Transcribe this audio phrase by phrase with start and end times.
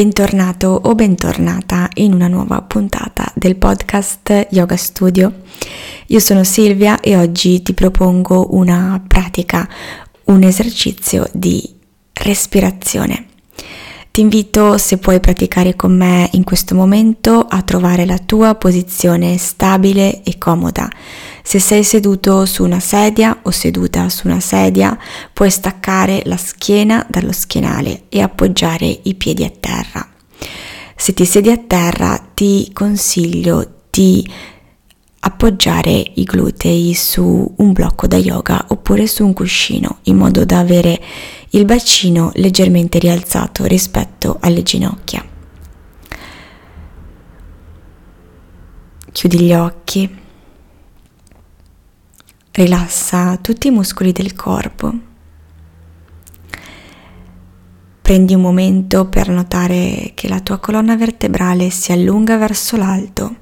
[0.00, 5.42] Bentornato o bentornata in una nuova puntata del podcast Yoga Studio.
[6.06, 9.68] Io sono Silvia e oggi ti propongo una pratica,
[10.24, 11.76] un esercizio di
[12.14, 13.29] respirazione.
[14.12, 19.38] Ti invito, se puoi praticare con me in questo momento, a trovare la tua posizione
[19.38, 20.90] stabile e comoda.
[21.44, 24.98] Se sei seduto su una sedia o seduta su una sedia,
[25.32, 30.04] puoi staccare la schiena dallo schienale e appoggiare i piedi a terra.
[30.96, 34.28] Se ti siedi a terra, ti consiglio di
[35.20, 40.58] appoggiare i glutei su un blocco da yoga oppure su un cuscino in modo da
[40.58, 41.00] avere
[41.50, 45.24] il bacino leggermente rialzato rispetto alle ginocchia.
[49.12, 50.18] Chiudi gli occhi,
[52.52, 54.92] rilassa tutti i muscoli del corpo.
[58.00, 63.39] Prendi un momento per notare che la tua colonna vertebrale si allunga verso l'alto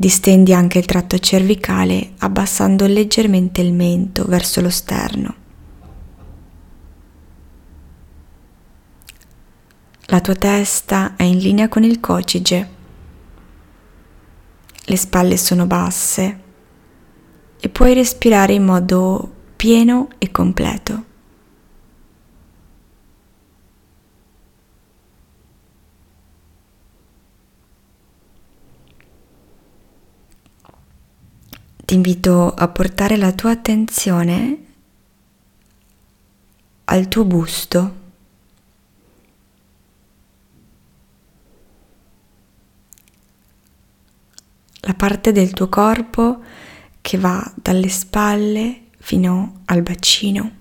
[0.00, 5.34] Distendi anche il tratto cervicale abbassando leggermente il mento verso lo sterno.
[10.02, 12.68] La tua testa è in linea con il cocige.
[14.84, 16.40] Le spalle sono basse
[17.58, 21.06] e puoi respirare in modo pieno e completo.
[31.88, 34.66] Ti invito a portare la tua attenzione
[36.84, 37.94] al tuo busto.
[44.80, 46.42] La parte del tuo corpo
[47.00, 50.56] che va dalle spalle fino al bacino.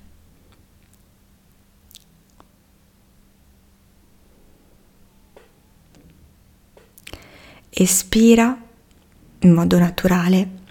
[7.70, 8.58] Espira
[9.40, 10.66] in modo naturale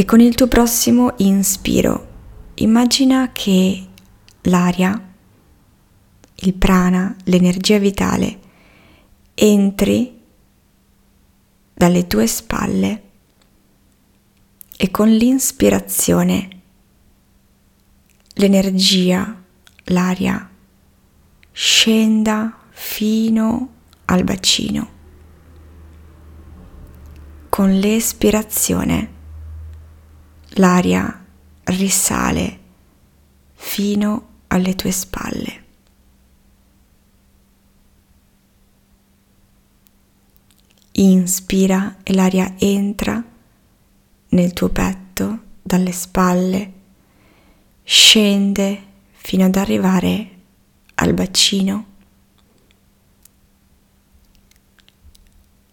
[0.00, 2.06] E con il tuo prossimo inspiro
[2.54, 3.84] immagina che
[4.42, 5.12] l'aria,
[6.36, 8.38] il prana, l'energia vitale
[9.34, 10.16] entri
[11.74, 13.02] dalle tue spalle
[14.76, 16.60] e con l'inspirazione
[18.34, 19.42] l'energia,
[19.86, 20.48] l'aria
[21.50, 23.72] scenda fino
[24.04, 24.90] al bacino.
[27.48, 29.16] Con l'espirazione
[30.58, 31.24] l'aria
[31.64, 32.58] risale
[33.54, 35.64] fino alle tue spalle.
[40.92, 43.22] Inspira e l'aria entra
[44.30, 46.72] nel tuo petto dalle spalle,
[47.84, 48.82] scende
[49.12, 50.30] fino ad arrivare
[50.94, 51.86] al bacino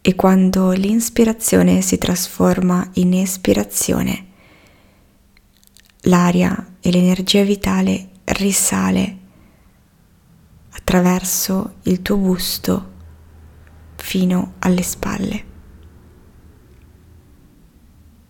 [0.07, 4.33] e quando l'inspirazione si trasforma in espirazione,
[6.05, 9.17] l'aria e l'energia vitale risale
[10.71, 12.93] attraverso il tuo busto
[13.95, 15.53] fino alle spalle.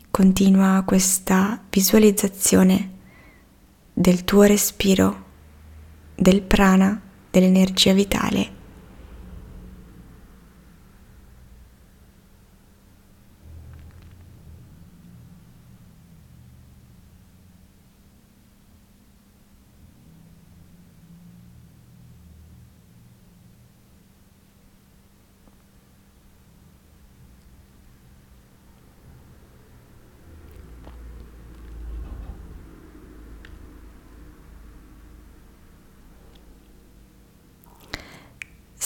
[0.09, 2.91] Continua questa visualizzazione
[3.91, 5.23] del tuo respiro,
[6.15, 8.63] del prana, dell'energia vitale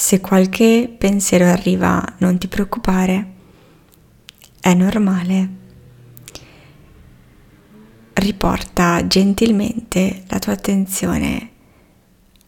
[0.09, 3.33] Se qualche pensiero arriva, non ti preoccupare,
[4.59, 5.49] è normale.
[8.13, 11.51] Riporta gentilmente la tua attenzione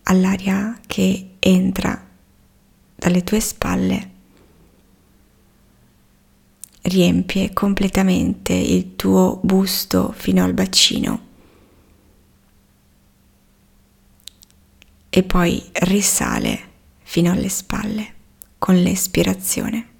[0.01, 2.03] all'aria che entra
[2.95, 4.11] dalle tue spalle,
[6.81, 11.27] riempie completamente il tuo busto fino al bacino.
[15.11, 16.69] E poi risale
[17.11, 18.13] fino alle spalle
[18.57, 19.90] con l'espirazione.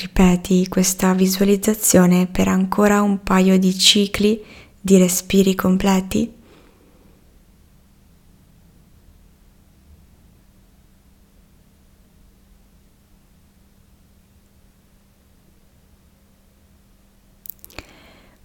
[0.00, 4.42] Ripeti questa visualizzazione per ancora un paio di cicli
[4.80, 6.38] di respiri completi.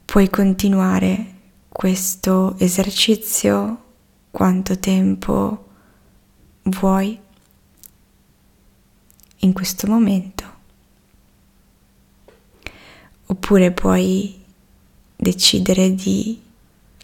[0.04, 1.34] Puoi continuare
[1.69, 3.84] questo esercizio
[4.31, 5.68] quanto tempo
[6.63, 7.18] vuoi
[9.40, 10.44] in questo momento.
[13.27, 14.44] Oppure puoi
[15.16, 16.42] decidere di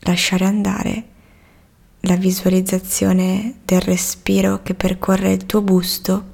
[0.01, 1.05] lasciare andare
[2.01, 6.29] la visualizzazione del respiro che percorre il tuo busto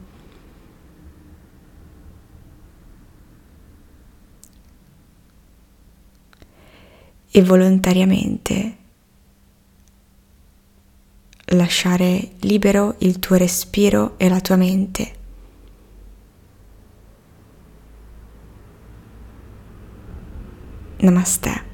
[7.29, 8.77] e volontariamente
[11.51, 15.16] lasciare libero il tuo respiro e la tua mente.
[20.99, 21.66] Намасте.